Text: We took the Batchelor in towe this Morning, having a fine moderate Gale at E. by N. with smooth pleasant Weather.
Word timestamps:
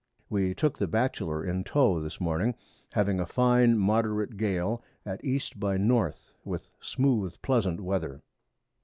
We 0.31 0.55
took 0.55 0.79
the 0.79 0.87
Batchelor 0.87 1.45
in 1.45 1.63
towe 1.63 1.99
this 2.01 2.19
Morning, 2.19 2.55
having 2.93 3.19
a 3.19 3.25
fine 3.27 3.77
moderate 3.77 4.35
Gale 4.35 4.83
at 5.05 5.23
E. 5.23 5.39
by 5.57 5.75
N. 5.75 6.13
with 6.43 6.71
smooth 6.79 7.39
pleasant 7.43 7.79
Weather. 7.79 8.23